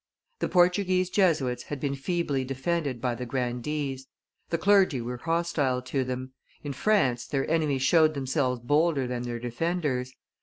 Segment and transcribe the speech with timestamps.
[0.39, 4.07] The Portuguese Jesuits had been feebly defended by the grandees;
[4.49, 6.33] the clergy were hostile to them.
[6.63, 10.15] In France, their enemies showed themselves bolder than their defenders.